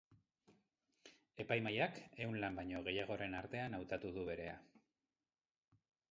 [1.43, 4.55] Epaimahaiak ehun lan baino gehiagoren artean hautatu du berea.